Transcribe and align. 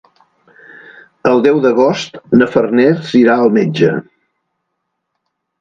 El 1.31 1.43
deu 1.47 1.59
d'agost 1.67 2.17
na 2.41 2.47
Farners 2.55 3.13
irà 3.23 3.37
al 3.45 3.55
metge. 3.59 3.93